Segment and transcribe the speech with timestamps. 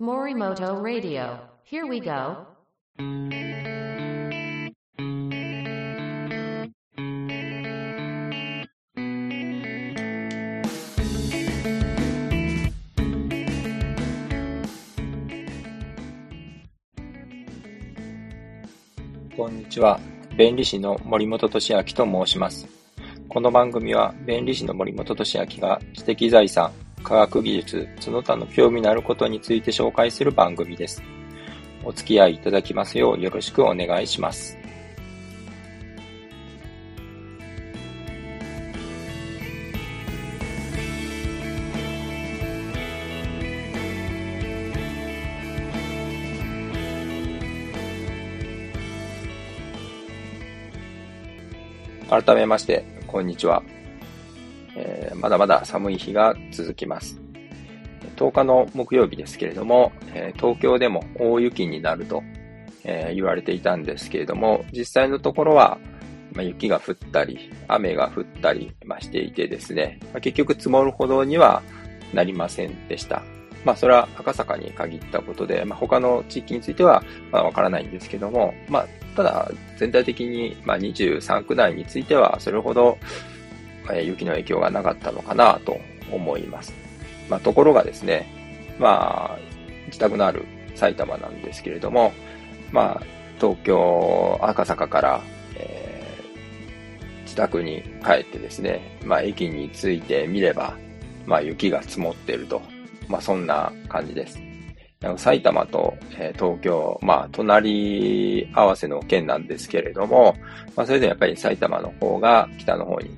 [0.00, 1.40] Morimoto Radio.
[1.64, 2.46] Here we go.
[19.36, 19.98] こんにちは。
[20.36, 22.68] 弁理士の森本俊明と申します。
[23.28, 26.70] この番組は弁理士の森本俊明が知的財産、
[27.08, 31.02] 科学技術、その他の興味のあることについて紹介する番組です。
[31.82, 34.58] お付き合いいただきますようよろしくお願いします。
[52.10, 53.62] 改めまして、こんにちは。
[55.18, 57.20] まだまだ寒い日が続きます。
[58.16, 59.92] 10日の木曜日ですけれども、
[60.36, 62.22] 東京でも大雪になると、
[62.84, 65.78] 言われていたんですけれども、実際のところは、
[66.36, 71.62] 雪が降ったり、雨が降ったり、していてですね、結局積もるほどには
[72.12, 73.22] なりませんでした。
[73.64, 82.98] まあ、それは赤坂に限ったことで、まあ、他の地域については、まあ、わからないんですけども、まあ、ただ、全体的に、まあ、23区内については、それほど、
[83.94, 85.78] え雪の影響がなかったのかなと
[86.10, 86.72] 思います。
[87.28, 88.26] まあ、ところがですね、
[88.78, 89.38] まあ、
[89.86, 90.44] 自宅のある
[90.74, 92.12] 埼玉なんですけれども、
[92.72, 93.02] まあ、
[93.40, 95.20] 東京、赤坂から、
[95.56, 95.98] えー
[97.24, 100.74] 自宅に帰ってですね、まあ、駅に着いてみれば、
[101.26, 102.60] まあ、雪が積もっていると。
[103.06, 104.40] まあ、そんな感じです。
[105.16, 110.34] 埼玉と、えー東京、まあ、隣合わせの県なんですけれども、
[110.74, 113.10] まあ、それでもやっぱり埼玉の方が北の方に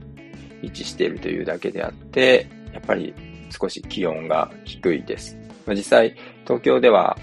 [0.62, 3.14] 位置しているというだけであって、やっぱり
[3.50, 5.36] 少し気温が低いです。
[5.69, 7.17] 実際、東京では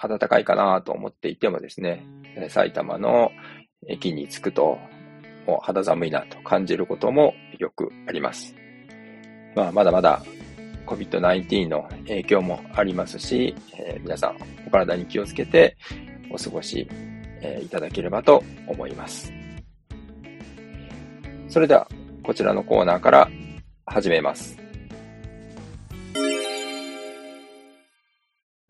[0.00, 2.06] 暖かいかなと思っていてもですね、
[2.48, 3.30] 埼玉の
[3.86, 4.78] 駅に着くと、
[5.46, 8.54] もう肌寒いなと感じることもよくあります。
[9.54, 10.22] まあ、まだまだ
[10.86, 14.36] COVID-19 の影響もありますし、えー皆さん
[14.66, 15.76] お体に気をつけて
[16.30, 16.88] お過ごし、
[17.40, 19.32] えーいただければと思います。
[21.48, 21.88] それでは、
[22.24, 23.30] こちらのコーナーから
[23.84, 24.56] 始めます。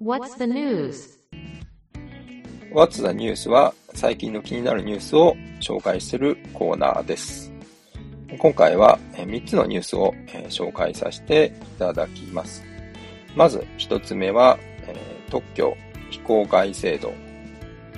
[0.02, 1.14] What's the news?
[2.74, 7.52] What's the News は最近の気になるニュースを紹介するコーナーです。
[8.36, 12.64] 今回は3つのニュースをえー紹介させていただきます。
[13.36, 15.76] まず1つ目は、えー特許
[16.10, 17.12] 非公開制度、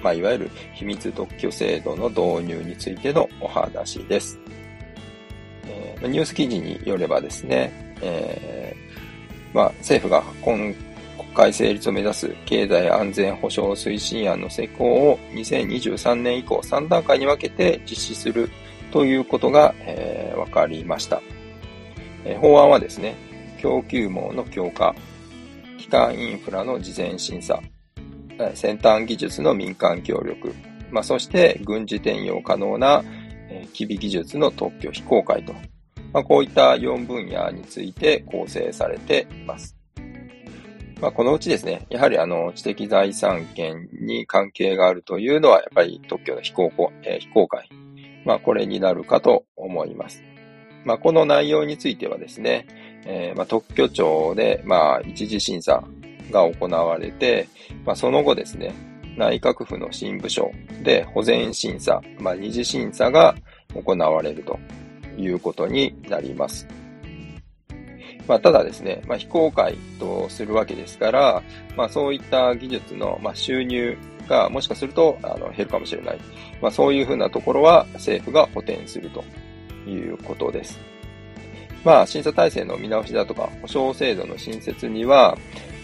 [0.03, 4.39] まあ、いわゆる秘密特許制度の導入についてのお話です。
[5.69, 7.73] えーニュース記事によればですね、
[8.03, 10.75] えーまあ、政府が今
[11.17, 18.51] 国会成立を目指す経済安全保障推進案の施行を2023年以降3段階に分けて実施する
[18.93, 21.23] ということが、えー分かりました、
[22.25, 23.17] えー法案はですね、
[23.59, 24.95] 供給網の強化、
[25.79, 27.61] 基幹インフラの事前審査、
[28.55, 30.55] 先端技術の民間協力、
[30.91, 33.03] まあ、そして軍事転用可能な、
[33.73, 35.53] 機微技術の特許非公開と、
[36.13, 39.77] まあ、こういった4分野について構成されています。
[41.01, 47.69] まあ、このうちですね、やはりあの、知的財産権に関係があるというのは、やっぱり特許の非公開、えー非公開。
[48.25, 50.23] まあ、これになるかと思います。
[50.85, 52.67] まあ、この内容についてはですね、
[53.05, 55.85] えーまあ、特許庁で、まあ、一次審査
[56.31, 57.49] が行われて、
[57.85, 58.75] まあ、その後ですね、
[59.17, 60.51] 内閣府の審部省
[60.83, 63.35] で保全審査、まあ、二次審査が
[63.75, 64.59] 行われると
[65.19, 66.67] いうことになります。
[68.27, 71.43] まあ、ただですね、まあ、非公開とするわけですから、
[71.77, 73.97] まあ、そういった技術の、ま、収入
[74.29, 76.19] がもしかするとあの減るかもしれない。
[76.61, 79.25] ま、そういうふうなところは政府が補填すると
[79.89, 80.79] いうことです。
[81.85, 85.39] まあ、審査体制の見直しだとか、保証制度の新設には、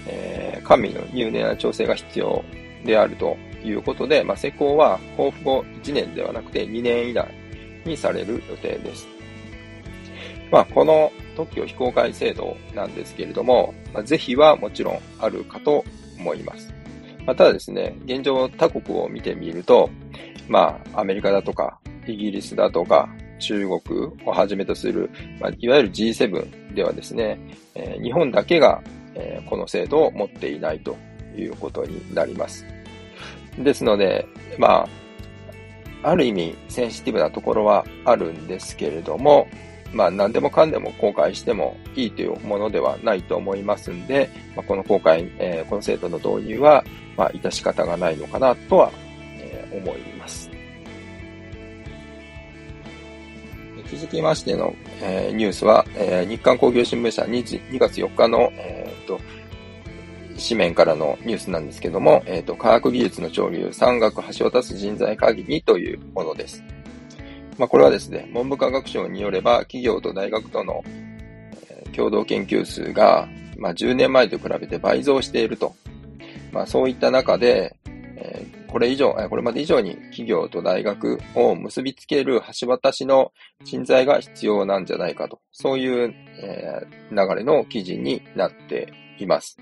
[0.09, 2.45] えー、官民の入念な調整が必要
[2.85, 7.29] であるということで、まあ、施行は交付後1年ではなくて2年以内
[7.85, 9.07] にされる予定です。
[10.51, 15.85] まあ、この特許非公開制度なんですけれども、まあ、是非はもちろんあるかと
[16.19, 16.73] 思います。
[17.25, 19.89] まあ、ただですね、現状他国を見てみると、
[20.49, 23.09] まあ、アメリカだとか、イギリスだとか、
[23.39, 23.81] 中国
[24.27, 27.39] をはじめとする、まあ、いわゆる G7 ではですね、
[27.75, 28.83] えー日本だけが、
[29.15, 30.97] えーこの制度を持っていないと
[31.37, 32.65] いうことになります。
[33.59, 34.27] ですので、
[34.59, 34.89] ま
[36.03, 39.49] あ、ある意味センシティブなところはあるんですけれども、
[39.93, 46.85] まあ何でもかんでも公開してもいいというものではないと思いますんで、まあ、この公開、えー、この制度の導入は、
[47.17, 48.91] まあ致し方がないのかなとは、
[49.39, 50.51] えー、思います。
[53.93, 59.21] 続きましての、えー、ニュースは、えー、日刊工業新聞社 2, 2月4日の、えー、と
[60.43, 66.63] 紙面からのニュースなんですけども、えーと、科学技術の潮流、産学橋渡す人材会議にというものです。
[67.59, 70.83] まあ、これはですね、文部科学省によれば、企業と大学との、
[71.71, 73.29] え、共同研究数が、
[73.59, 75.75] まあ、10年前と比べて倍増していると。
[76.51, 77.77] まあ、そういった中で、
[78.17, 83.31] えーこれ以上、これまで以上に企業と大学を結びつける橋渡しの
[83.65, 89.59] 人材が必要なんじゃないかと、そういう、えー、流れの記事になっています。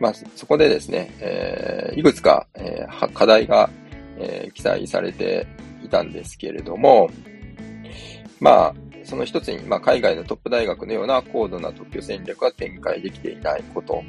[0.00, 3.70] まあ、そこでですね、えー、いくつか、えー、課題が、
[4.18, 5.46] えー、記載されて
[5.84, 7.10] いたんですけれども、
[8.40, 8.74] まあ、
[9.04, 14.02] その一つに、まあ、海外のトップ大学のような高度な特許戦略が展開できていないこと。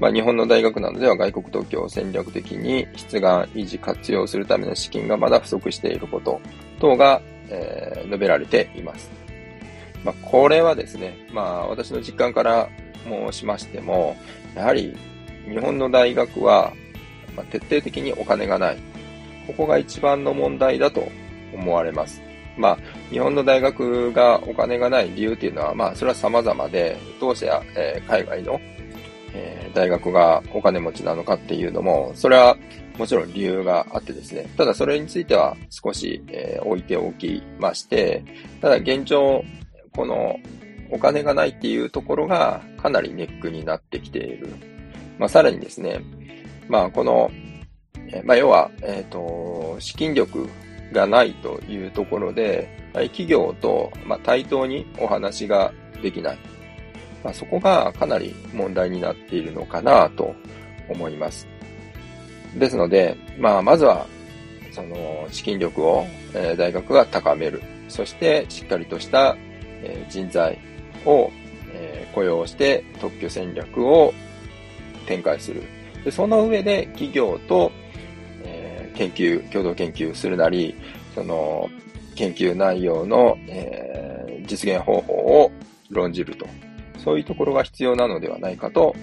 [0.00, 6.40] まあ、日本の大学などでは外国特許を戦略的に出願維持活用するための資金がまだ不足していること
[6.78, 9.10] 等が、えー、述べられています。
[10.04, 12.68] まあ、これはですね、まあ、私の実感から
[13.04, 14.16] 申しましても、
[14.58, 14.96] やはり
[15.48, 16.72] 日本の大学は、
[17.50, 18.78] 徹底的にお金がない。
[19.46, 21.08] ここが一番の問題だと
[21.54, 22.20] 思われます。
[22.56, 22.78] まあ、
[23.10, 28.60] 日本の大学がお金がない理由っていうのは、まあ、それは様々で、当社や、えー、海外の
[29.34, 32.56] えー、大学がお金持ちなのかっていうのも、それは
[32.98, 34.46] もちろん理由があってですね。
[34.56, 38.24] ただそれについては少し、えー、置いておきまして、
[38.60, 39.44] ただ現状、
[39.94, 40.36] この
[40.90, 44.48] お金がないっていうところがかなりネックになってきている。
[45.18, 46.00] まあ、さらにですね、
[46.68, 47.30] まあ、この、
[48.24, 50.48] まあ、要は、えっ、ー、と、資金力
[50.92, 56.38] がないというところで、企業と、まあ、対等にお話ができない。
[57.22, 60.34] まあ、そこがかなり問題になっているのかなと
[60.88, 61.46] 思います。
[62.56, 64.06] ですので、まあ、まずは、
[64.70, 67.62] その、資金力を、え、大学が高める。
[67.88, 69.36] そして、しっかりとした、
[69.82, 70.58] え、人材
[71.04, 71.30] を、
[71.72, 74.12] えー、雇用して特許戦略を
[75.06, 75.62] 展開する。
[76.04, 77.72] でその上で、企業と、
[78.44, 80.74] え研究、共同研究するなり、
[81.14, 81.68] その、
[82.14, 85.50] 研究内容の、え実現方法を
[85.90, 86.46] 論じると
[87.04, 88.94] そういうところが必要なのではないかと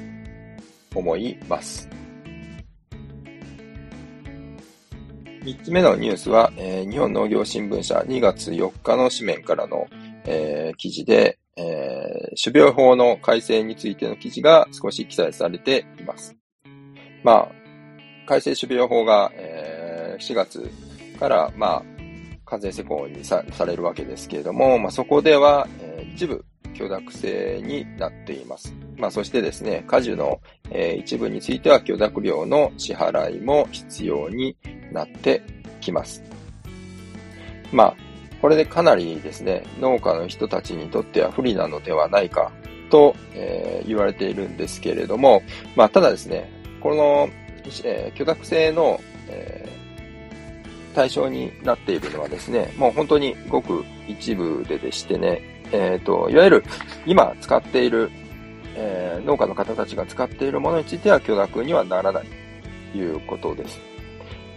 [0.93, 1.89] 思います。
[5.43, 9.85] 三つ目のニュースは、えー、日本農業新聞社2月4日の紙面からの、
[10.25, 16.35] えー、記事で、えー、種苗法の改正についての記事が少し記載されています。
[17.23, 17.51] まあ、
[18.27, 20.69] 改正種苗法が、えー、4月
[21.19, 21.83] から、まあ、
[22.45, 28.75] 完全施行にされるわけですけれども、まあ、そこでは、えー、一部許諾制になっています。
[28.97, 34.55] まあ、そしてですね、果樹の、えー、一部については許諾料の支払いも必要に
[34.91, 35.41] なって
[35.81, 36.21] きます。
[37.71, 37.95] まあ、
[38.45, 42.51] これでかなりですね、農家の人たちにとっては不利なのではないか
[42.91, 45.41] と、えー、言われているんですけれども、
[45.75, 46.47] まあ、ただですね、
[46.79, 47.27] この、
[47.83, 56.63] えー、許諾制の、えー、対象になっているのはですね、もう本当にごく一部ででしてね、えっ、ー、と、いわゆる
[57.07, 58.11] 今使っている、
[58.75, 62.27] え、農家の方たちが使っているものについては許諾にはならない
[62.91, 63.79] ということです。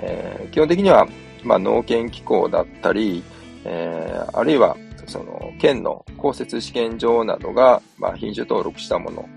[0.01, 1.09] え、基本的には、
[1.43, 3.25] まあ、農研機構だったり、
[3.65, 9.29] えー、あるいは、その、県の公設試験場などが、まあ、品種登録したもの、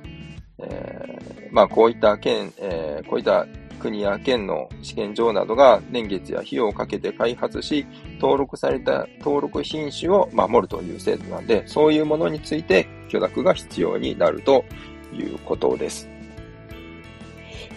[0.59, 3.45] えー、まあ、こういった県、えー、こういった
[3.81, 7.85] 国や県の試験場などが年月や費用をかけて開発し、
[8.19, 14.63] 登録された登録品種を守るという制度なんで、そういうものについて許諾が必要になると
[15.11, 16.07] いうことです。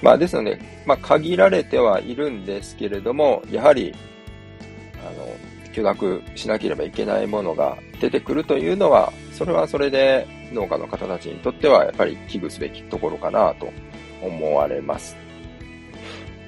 [0.02, 3.94] まあですので、まあ限られてはいるんですけれども、やはり、
[5.00, 5.26] あの、
[5.74, 13.68] 許諾しなければいけないものが出てくるというのは、それはそれで農家の方たちにとってはやっぱり危惧すべきところかなと
[14.22, 15.16] 思われます。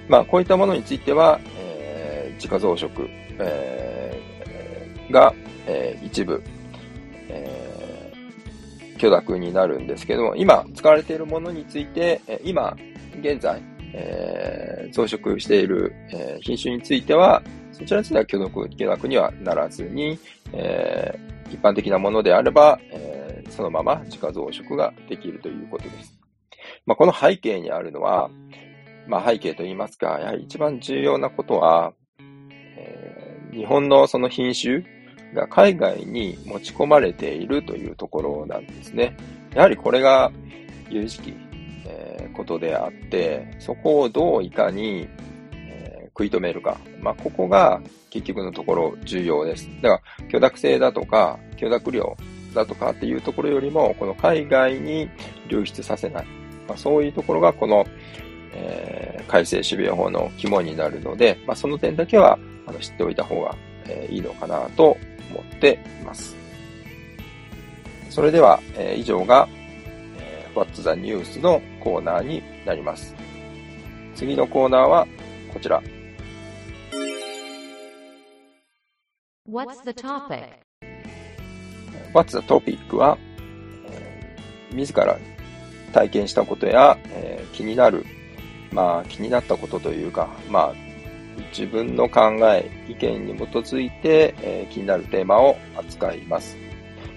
[0.08, 3.08] まあ、こういったものについては、えー、自家増殖、
[3.40, 5.34] えー、が、
[5.66, 6.40] えー、一部、
[7.28, 12.76] えー、許諾になるんですけども、今使われているものについて、え、今、
[13.20, 13.60] 現在、
[13.98, 20.18] えー、増殖している、えー、品種については、そちらについては許諾許諾にはならずに、
[20.52, 26.18] えー、一般的なものであれば、えー、そのまま自家増殖ができるということです。
[26.84, 28.30] まあ、この背景にあるのは、
[29.06, 31.94] まあ、背景といいますか、やはり一番重要なことは、
[32.76, 34.82] えー、日本のその品種
[35.34, 39.16] が海外に持ち込まれているというところなんですね。
[39.54, 40.32] やはりこれが
[40.90, 41.34] 有識、
[42.36, 45.08] ことであって、そこをどういかに、
[45.52, 46.78] えー、食い止めるか。
[47.00, 49.68] まあ、ここが結局のところ重要です。
[49.82, 52.16] だから、許諾性だとか、許諾量
[52.54, 55.08] だとかっていうところよりも、この海外に
[55.48, 56.26] 流出させない。
[56.68, 57.86] まあ、そういうところがこの、
[58.52, 63.54] えー、改正種苗法の肝になるので、まあ、その点だけはあの知っておいた方が、
[63.86, 64.96] えー、いいのかなと
[65.30, 66.36] 思っています。
[68.10, 69.48] それでは、えー、以上が、
[70.56, 71.38] What's the News?
[71.42, 73.14] のコーナーになります。
[74.14, 75.06] 次のコーナーは
[75.52, 75.82] こちら。
[79.46, 80.48] What's the topic?
[82.14, 83.18] What's the topic は、
[83.90, 85.18] えー、自ら
[85.92, 88.06] 体験したことや、えー、気になる、
[88.72, 90.74] まあ気になったことというか、まあ
[91.50, 92.20] 自分の考
[92.50, 96.56] え、意見に基づいて、えー、気になるテーマを扱います。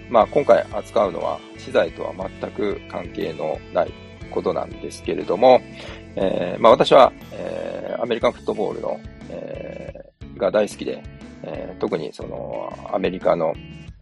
[0.09, 3.93] まあ今回扱うのは資材とは全く関係のない
[4.31, 5.61] ことなんですけれども、
[6.15, 8.99] えー、まあ私は、えー、アメリカンフットボールの、
[9.29, 11.03] えー、が大好きで、
[11.43, 13.53] え、特にそのアメリカの、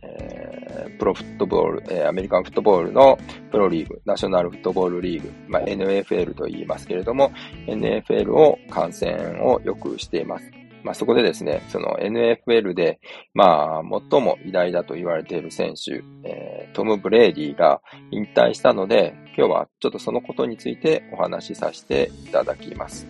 [0.02, 3.18] え、プロフットボール、え、アメリカンフットボールの
[3.52, 7.32] プロリーグ、ナショナルフットボールリーグ、まあ、NFL と言いますけれども、
[7.68, 10.52] NFL を観戦をよくしています。
[10.88, 13.02] まあ、そこでですね、その NFL で、
[13.34, 23.06] まあ、最も偉大だと言われている選手、えー、トム・ブレイディが引退したので、今日はちょっとそのことについてお話しさせていただきます。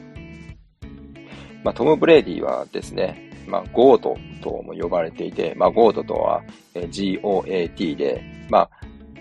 [1.64, 6.42] まあ、トム・ブレイディはですね、まあ、 GOAT とも呼ばれていて、まあ、 GOAT とは
[6.74, 8.70] GOAT で、まあ、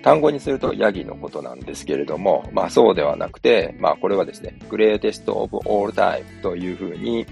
[0.03, 7.27] 単語にするとヤギのことなんですけれども、まあそうではなくて、まあこれはですね、グレーテストオブオールタイムというふうに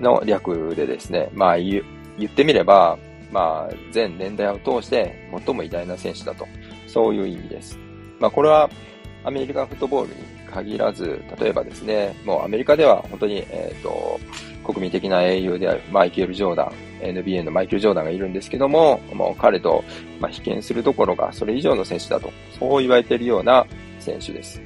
[0.00, 1.82] の略でですね、まあ言
[2.24, 2.98] ってみれば、
[3.30, 6.46] まあ全年代を通して最も偉大な選手だと、
[6.86, 7.78] そういう意味です。
[8.18, 8.70] まあこれは
[9.24, 14.20] アメリカフットボールに限らず、例えばですね、もうアメリカでは本当に、えっ、ー、と、
[14.64, 19.84] 国民的な英雄であるマイケル・ジョーダン、NBA のマイケル・ジョーダンがいるんですけども、もう彼と、
[20.20, 23.66] まあ、比肩するところがそれ以上の選手だと、そう言われているような
[24.00, 24.60] 選手です。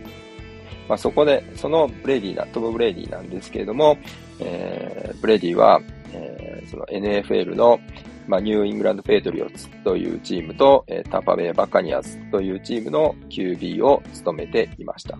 [0.88, 3.98] まあ、そこで、そのブレイディな、トム・ブレイディなんですけれども、
[4.40, 5.80] えー、ブレディは、
[6.12, 7.78] えー、その NFL の、
[8.26, 15.18] まあ、ニューイングランド・ペイトリオツというチームと、えー、タンパベイ・バカニアズというチームの QB を務めていました。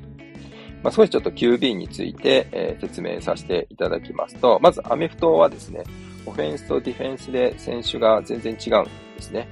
[0.83, 5.85] まあ、少しちょっと QB について、えー、説明させていただきますと、まずアメフトはですね、
[6.27, 9.49] オフェンスとディフェンスで選手が全然違うんですね。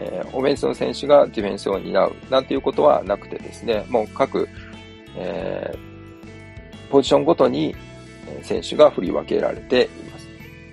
[0.00, 4.48] えー、オフェンスの選手がディフェンスを担うなんていうことはなくてですね、もう各、
[5.16, 7.74] えー、ポジションごとに
[8.42, 10.28] 選手が振り分けられています。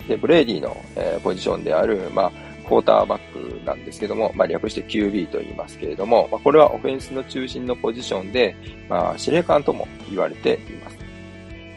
[0.08, 2.32] で、ブレイディの、え、ポジションである、まあ、
[2.66, 8.56] クォーターバックなんですけども、まあ、略して QB と言いますけれども、まあ、これはオフェンスの中心のポジションで、
[8.90, 10.98] まあ、司令官とも言われています。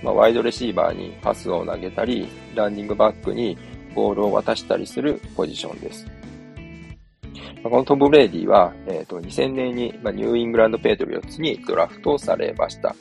[0.03, 3.59] まあ、ワイドレシーバーにパスを投げたり、ランニングバックに
[3.95, 6.07] ボールを渡したりするポジションです。
[7.63, 12.95] このトム・ブレイディは、えっ、ー、と、2000年に、まあ、ニューイングランド・ペイトリオッツにドラフトされました。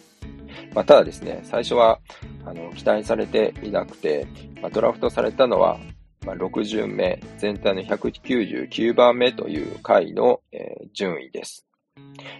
[0.74, 2.00] まあ、ただですね、最初は、
[2.48, 4.26] あの、期待されていなくて、
[4.62, 5.78] まあ、ドラフトされたのは、
[6.26, 11.68] まあ、6巡目、全体の199番目という下位の、えー、順位です。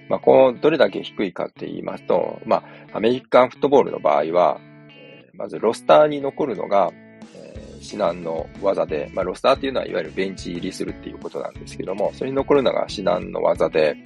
[0.10, 4.60] まあ、この、どれだけ低いかって言いますと、まあ、アメリカンフットボールの場合は、
[4.90, 6.90] えー、まずロスターに残るのが、
[7.36, 13.98] えー、至難の技で、まあ、ロスターっていうのはいわゆるベンチ入りするっていうことなんですけども、それに残るのが至難の技で、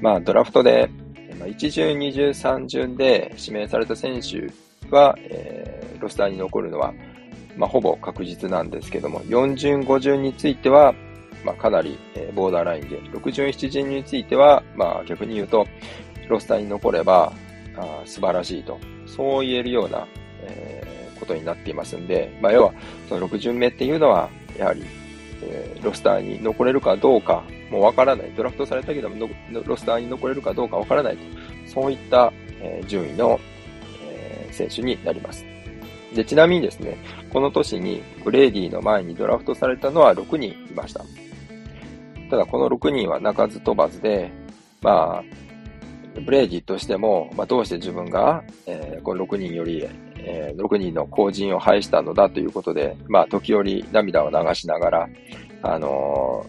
[0.00, 0.88] まあ、ドラフトで、
[1.40, 4.52] まあ、1巡、2巡、3巡で指名された選手
[4.90, 6.92] が、えー、ロスターに残るのは、
[7.56, 10.94] まあ、ほぼ確実なんですけども、4巡、5巡については、
[11.44, 15.66] まあ、かなり、えー、ボーダーラインで、6巡、7巡については、まあ、逆に言うと、
[16.28, 17.32] ロスターに残れば、
[17.76, 20.06] あ素晴らしいと、そう言えるような、
[20.42, 22.72] えー、ことになっていますんで、まあ、要は、
[23.08, 24.84] その6巡目っていうのは、やはり、
[25.42, 28.30] えー、ロスターに残れるかどうか、もうわからない。
[28.36, 29.28] ドラフトされたけども、
[29.64, 31.22] ロスターに残れるかどうかわからないと。
[31.66, 33.40] そういった、えー、順位の、
[34.54, 35.44] 選手になります。
[36.14, 36.96] で、ちなみにですね、
[37.32, 41.04] この年にブレイディの前にドラフトされたのは6人いました。
[42.30, 44.32] ただこの6人は鳴かず飛ばずで、
[44.80, 45.24] まあ、
[46.20, 55.08] ブレイディとしても、まあ、どうして自分が、えー、この6人より、えー、6人の後塵を拝したのだということで、まあ、時折涙を流しながら、
[55.62, 56.46] あの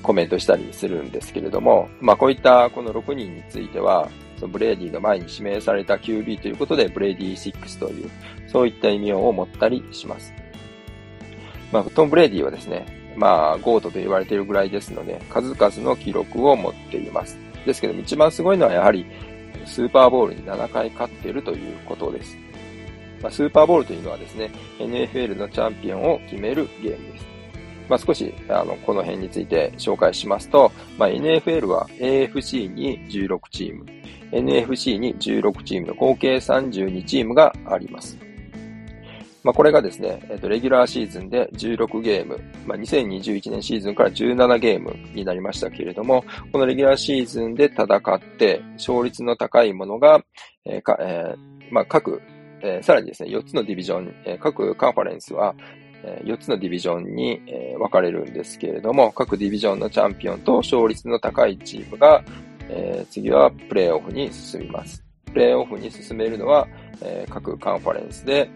[0.00, 8.10] ー、コメントしたりするんですけれども、まあ、こういったこの6人については、そのブレイディの前に指名された QB ということで、ブレイディ6という、
[8.48, 10.32] そういった意味を持ったりします。
[11.72, 17.38] まあ、トム・ブレイディはですね、まあ、 GOAT と言われているぐらいですので、数々の記録を持っています。
[17.64, 19.06] ですけども、一番すごいのはやはり、
[19.64, 22.36] スーパーボールに7回勝っているということです。
[23.22, 27.26] まあ、スーパーボールというのはですね、NFL のチャンピオンを決めるゲームです。
[27.88, 33.86] まあ、少し、あの、この辺について紹介しますと、まあ、NFL は AFC に16チーム、
[34.32, 38.18] NFC に16チームの合計32チームがあります。
[39.46, 50.20] まあ、これがですね、えっと、レギュラーシーズンで16ゲーム、まあ、2021年シーズンから17ゲームになりましたけれども、このレギュラーシーズンで戦って、勝率の高いものが、
[50.64, 52.20] えーかえー、まあ、各、
[52.60, 55.54] えー、さらにですね、4つのディビジョン、えー、各カンファレンスは、
[56.02, 57.40] え4つのディビジョンに、
[57.78, 62.24] 分かれるんですけれども、各ディビジョンのチャンピオンと勝率の高いチームが、
[62.68, 65.02] えー、次はプレイオフに進みます。
[65.26, 66.66] プレイオフに進めるのは、
[67.02, 68.48] えー、各カンファレンスで、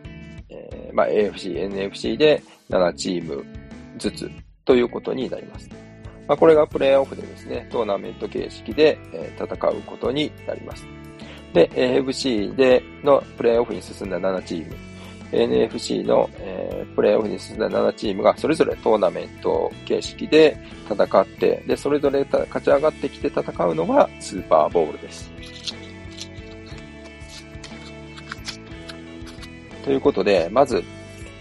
[0.48, 3.44] えー、まあ、AFC、NFC で7チーム
[3.98, 4.30] ずつ
[4.64, 5.68] ということになります。
[6.26, 10.86] まあ、これがプレイオフでですね、トーナメント形式で、え、戦うことになります。
[11.52, 14.76] で、AFC でのプレイオフに進んだ7チーム、
[15.32, 20.58] NFC の、えー、プレイオフに進んだ7チームがそれぞれトーナメント形式で
[20.90, 25.30] 戦って、で、それぞれ勝ち上がってきて戦うのがスーパーボールです。
[29.84, 30.82] ということで、まず、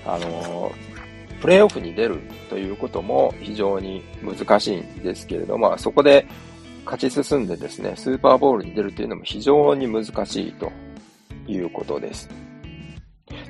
[0.05, 2.19] あのー、プレイオフに出る
[2.50, 6.25] ということも非常に難しいんですけれども、そこで
[6.86, 10.72] 勝ち進んでですね、スーパーボールに出るというのも非常に難しいと
[11.48, 12.29] いうことです。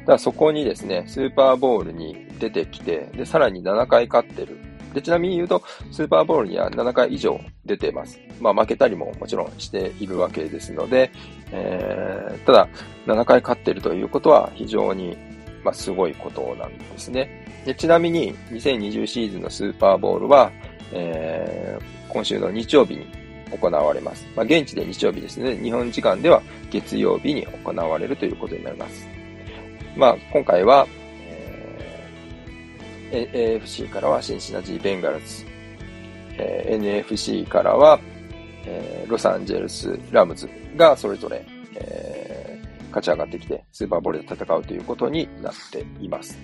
[0.10, 4.58] だからそこにですね、スーパーボールに出てきて、で、さらに7回勝ってる。
[4.92, 5.62] で、ちなみに言うと、
[5.92, 8.20] スーパーボールには7回以上出てます。
[8.42, 11.12] まあ、負けたりももちろんしているわけですので、
[11.52, 12.68] えー、ただ、
[13.06, 15.16] 7回勝ってるということは非常に、
[15.64, 17.46] まあ、すごいことなんですね。
[17.68, 20.52] で、ちなみに、2020シーズンのスーパーボールは、
[20.92, 23.06] えー、今週の日曜日に
[23.52, 24.26] 行われます。
[24.36, 25.56] まあ、現地で日曜日ですね。
[25.58, 29.19] 日本時間では月曜日に行われるということになります。
[30.00, 30.88] まあ、今回は、
[33.12, 35.44] えー、AFC からはシンシナジー・ベンガルズ、
[36.38, 38.00] えー、NFC からは、
[38.66, 46.40] えー、ロサンゼルス・ラムズがそれぞれ、えー、勝ち上がってきてスーパーボールで戦うということになっています。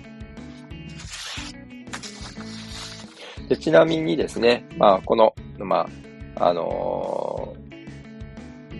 [3.48, 5.88] でちなみにですね、まあ、この、ま
[6.34, 7.56] あ、あの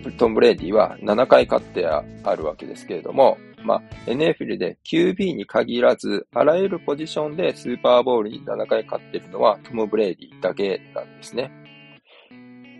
[0.03, 2.03] ー、トム・ブレイディは7回勝ってあ
[2.35, 11.51] るわけですけれども、まあ、NFL で QB に限らず、あらゆるポジションでスーパーボールに7回勝ってるのはトム・ブレイディだけなんですね。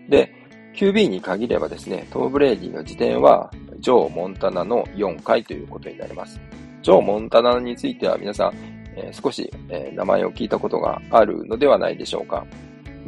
[0.08, 0.32] で、
[0.74, 6.40] QB に限ればですね、トム・ブレイディの次点は、ジョー・モンタナの4回ということになります。
[6.82, 8.52] ジョー・モンタナについては皆さん、
[8.96, 12.46] えー、少し、えー、名前を聞いたことがあるのではないでしょうか。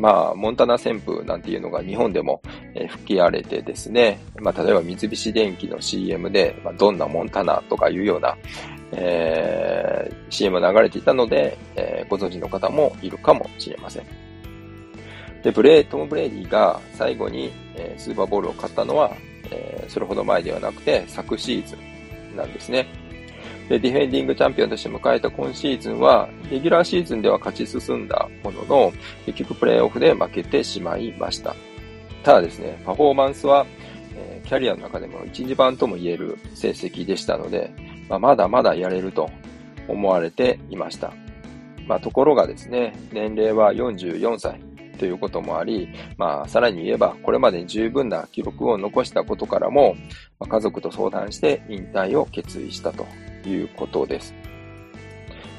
[0.00, 2.40] まあ、モンタナ旋風なんていうのが日本でも、
[2.74, 8.34] え吹き荒れてですね、まあ、例えば三菱電機の CM で、まあ、どんなモンタナとかいうような、
[8.92, 14.06] えー、CM 流れていたので、えー、ご存知の方もいるかもしれません。
[15.42, 19.14] で、ブレイ、トム・ブレイディが最後に、え、スーパーボールを勝ったのは、
[19.50, 21.76] え、それほど前ではなくて昨シーズ
[22.32, 22.86] ンなんですね。
[23.70, 28.92] で、ディフェンディングチャンピオンとして迎えた今シーズンは、レギュラーシーズンでは勝ち進んだものの、
[29.26, 31.54] 結局プレイオフで負けてしまいました。
[32.24, 33.64] ただですね、パフォーマンスは、
[34.16, 37.72] え、キャリアの中でも1、2番とも言える成績でしたので、
[38.09, 39.30] まあ、まだまだやれると
[39.87, 41.12] 思われていました。
[41.87, 44.61] まあ、ところがですね、年齢は44歳
[44.98, 49.94] ということもあり、まあ、さらに言えば、これまでに十分な記録を残したことからも、
[50.40, 53.06] まあ、家族と相談して引退を決意したと
[53.48, 54.35] いうことです。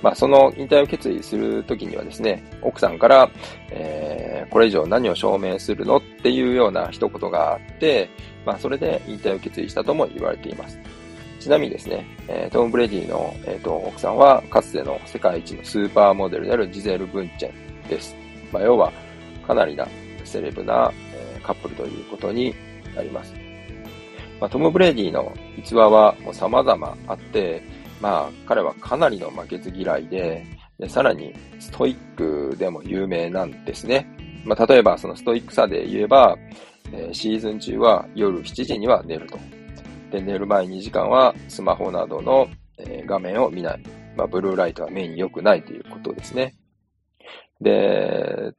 [0.01, 3.29] まあ、その引退を決意するときにはですね、奥さんから、
[3.69, 8.09] えー、これ以上何を証明するのっていうような一言があって、
[8.45, 10.79] まあ、それで引退を決意したとも言われています。
[11.39, 18.15] ちなみにですね、え、トム・ブレディの、えーと、奥さんは、かつての世界一のスーパーモデルであるジゼル・ブンチェンです。
[18.51, 18.91] まあ、要は、
[19.45, 19.87] かなりな
[20.23, 22.53] セレブな、えー、カップルということに
[22.95, 23.50] なります。
[24.41, 27.61] まあ、トム・ブレディの逸話はもう様々あって、
[28.01, 30.43] まあ、彼はかなりの負けず嫌いで、
[30.79, 34.07] でさらにストイックでも有名なんですね。
[34.43, 36.35] まあ、例えばそのストイックさで言えば、
[36.91, 39.37] えー、シーズン中は夜7時には寝ると。
[40.09, 42.49] で、寝る前2時間はスマホなどの、
[42.79, 43.83] えー、画面を見ない。
[44.17, 46.55] まあ、ブルーライトは目に良くないということですね。
[47.61, 48.53] で、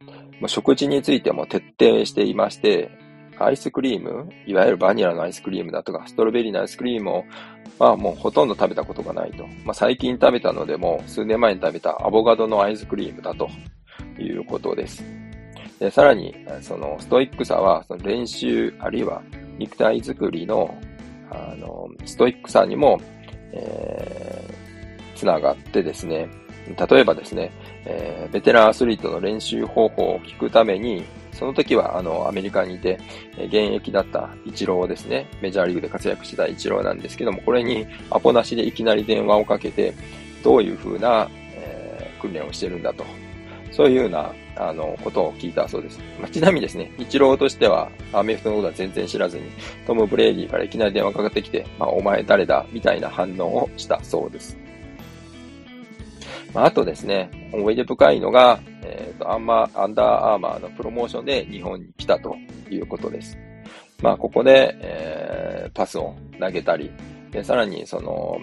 [0.47, 3.02] 食事についても徹底していまして、
[3.39, 7.25] アイスクリーム、いわゆるバニラのアイスクリームだとか、ストロベリーのアイスクリームを、
[7.79, 9.47] まあもうほとんど食べたことがないと。
[9.65, 13.49] まあ最近食べたのでも、数年前に食べたアボカドのアイスクリームだと
[14.19, 15.05] いうことです。
[15.79, 19.23] でさらに、そのストイックさは、その練習、あるいは
[19.59, 20.75] 肉体作りの、
[21.31, 23.01] あの、ストイックさにも、
[23.53, 26.29] えー、つながってですね、
[26.89, 27.51] 例えばですね、
[27.85, 32.99] えー、ベテランアスリートの練習方法を聞くために、その時は、あの、アメリカにいて、
[33.37, 35.27] 現役だったイチローですね。
[35.41, 39.95] メジャーリーグで活躍してたイチローなんですけども、これにアポなしでいきなり電話をかけて、
[40.45, 43.05] どういうふうな、えー、訓練をしてるんだと。
[43.71, 45.99] そういうような、あの、ことを聞いたそうです。
[46.21, 49.45] まあ、ちなみにですね、イチローとしては、アメフトのことは全然知らずに、
[49.87, 52.67] トム・ブレイディからいきなり電話かかってきて、まあ、お前誰だ？
[52.71, 54.59] みたいな反応をしたそうです。
[56.55, 62.37] まあ、あとですね、思い出深いのが、えっ、ー、と、アンマー、アンダーアーマーのプロモーションで日本に来たと
[62.71, 63.39] いうことです。
[64.03, 66.91] まあ、ここで、えー、パスを投げたり、
[67.31, 68.39] で、さらに、その、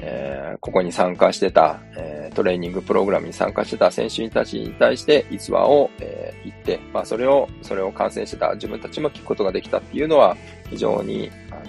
[0.00, 10.36] えー、ここに参加してた、えー、トレーニングプログラムに参加してた選手たちに対して逸話を、えー、言って、まあ、それを、それを観戦してた自分たちも聞くことができたっていうのは、
[10.70, 11.62] 非常に、あの、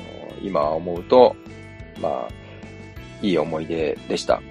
[0.43, 1.35] 今思うと、
[1.99, 2.27] まあ、
[3.21, 4.41] いい思い出でした。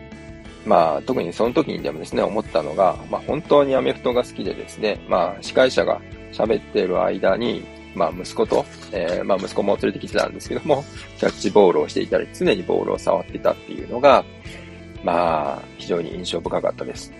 [0.68, 6.00] まあ、特にその時にでもですね、思ったのが、まあ、本当にアメフトが好きでですね、まあ、司会者が
[6.32, 10.84] 喋ってる間に、まあ、息子と、えー、まあ、息子も連れてきてたんですけども、
[11.18, 14.22] キャッチボールをしていたり、常にボールを触ってたっていうのが、
[15.02, 17.12] まあ、非常に印象深かったです。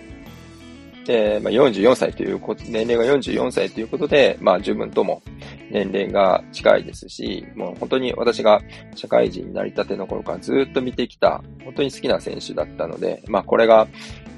[1.05, 5.23] で、まあ、44歳ということ、年齢が44歳ということで、まあ、自分とも
[5.71, 8.61] 年齢が近いですし、もう本当に私が
[8.95, 13.87] 社会人になりたての頃からずっと見てきた、本当に好きな選手だったので、まあ、これが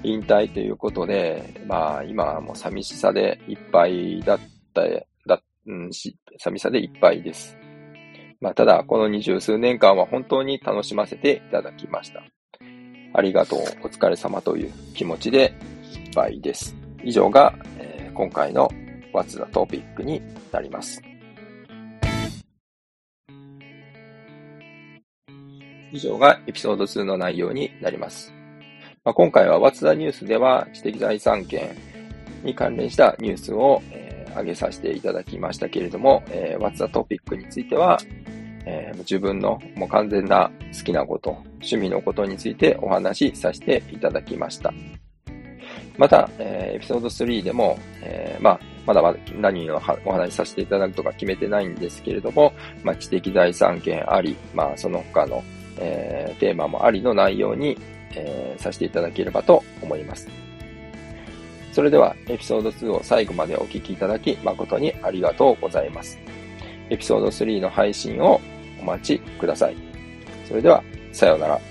[0.03, 4.39] 引退ということで、まあ、今はもう寂しさでいっぱいだっ
[4.73, 4.83] た、
[5.27, 7.57] だ、うん、し、寂しさでいっぱいです。
[8.39, 12.23] まあ、ただ、この二十数年間は本当に楽しませていただきました。
[13.13, 15.53] ありがとう、お疲れ様という気持ちで
[16.05, 16.75] いっぱいです。
[17.03, 18.69] 以上が、えー、今回の
[19.13, 21.10] What's the Topic になります。
[25.91, 28.33] 以上がエピソード2の内容になります。
[29.03, 31.75] まあ、今回は What's the News では知的財産権
[32.43, 37.99] に関連したニュースを、えー、上げさせていただきましたけれども、えー、What's the Topic については、
[38.65, 44.73] えー、自分のもう完全な好きなこと、趣味のことについてお話しさせていただきました。
[45.97, 55.43] また、えー、エピソード3でも、えー、まあ、まだまだ何をお話しさせていただくとか決めてないんですけれども、まあ、知的財産権あり、まあ、その他の、
[55.77, 57.77] えー、テーマもありの内容に、
[58.15, 60.27] えー、させていただければと思います。
[61.71, 66.19] それでは、エピソード2を最後までお聞きいただき、誠にありがとうございます。
[66.89, 68.41] エピソード3の配信を
[68.81, 69.75] お待ちください。
[70.47, 71.70] それでは、さようなら。